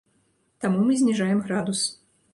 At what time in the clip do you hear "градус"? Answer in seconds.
1.49-1.85